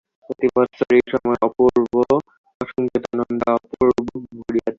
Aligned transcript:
প্রতি 0.23 0.47
বৎসর 0.55 0.89
এই 0.97 1.03
সময় 1.11 1.39
অপূর্ব 1.47 1.93
অসংযত 2.61 3.03
আনন্দে 3.13 3.47
অপুর 3.57 3.85
বুক 3.97 4.23
ভরিয়া 4.37 4.49
তোলে। 4.49 4.69